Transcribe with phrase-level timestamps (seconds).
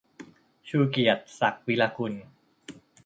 [0.67, 2.13] ชูเกียรติ ศักดิ์วีระกุล